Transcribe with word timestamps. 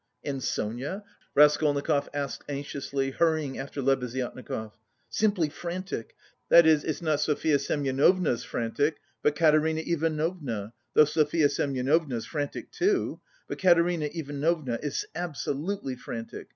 "And 0.25 0.41
Sonia?" 0.43 1.03
Raskolnikov 1.35 2.09
asked 2.11 2.41
anxiously, 2.49 3.11
hurrying 3.11 3.59
after 3.59 3.83
Lebeziatnikov. 3.83 4.71
"Simply 5.11 5.47
frantic. 5.47 6.15
That 6.49 6.65
is, 6.65 6.83
it's 6.83 7.03
not 7.03 7.19
Sofya 7.19 7.59
Semyonovna's 7.59 8.43
frantic, 8.43 8.95
but 9.21 9.35
Katerina 9.35 9.81
Ivanovna, 9.85 10.73
though 10.95 11.05
Sofya 11.05 11.49
Semyonova's 11.49 12.25
frantic 12.25 12.71
too. 12.71 13.19
But 13.47 13.59
Katerina 13.59 14.09
Ivanovna 14.11 14.79
is 14.81 15.05
absolutely 15.13 15.95
frantic. 15.95 16.47